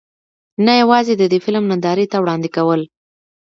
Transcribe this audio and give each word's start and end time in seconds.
نۀ 0.63 0.73
يواځې 0.81 1.13
د 1.17 1.23
دې 1.31 1.39
فلم 1.45 1.63
نندارې 1.71 2.05
ته 2.11 2.17
وړاندې 2.21 2.49
کول 2.55 2.81